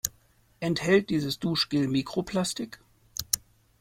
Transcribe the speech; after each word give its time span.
Enthält 0.61 1.11
dieses 1.11 1.37
Duschgel 1.37 1.87
Mikroplastik? 1.87 2.79